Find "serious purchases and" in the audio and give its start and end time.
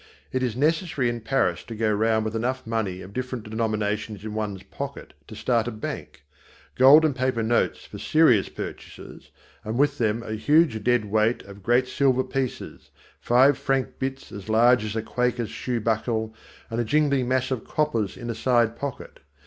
7.99-9.77